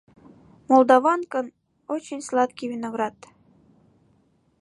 Молдаванкын 0.69 1.47
очень 1.95 2.25
сладкий 2.27 2.69
виноград. 2.71 3.17